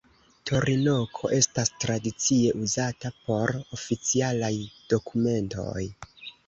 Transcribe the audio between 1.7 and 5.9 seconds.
tradicie uzata por oficialaj dokumentoj.